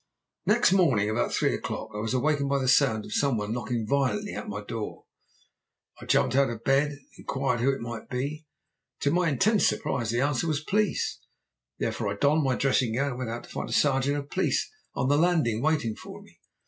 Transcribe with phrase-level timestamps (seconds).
[0.47, 3.85] "Next morning, about three o'clock, I was awakened by the sound of some one knocking
[3.85, 5.05] violently at my door.
[6.01, 8.47] I jumped out of bed and inquired who it might be.
[9.01, 11.25] To my intense surprise the answer was 'Police!' I
[11.83, 15.07] therefore donned my dressing gown, and went out to find a sergeant of police on
[15.07, 16.39] the landing waiting for me.